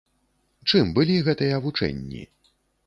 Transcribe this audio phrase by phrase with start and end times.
[0.71, 2.29] Чым былі гэтыя вучэнні?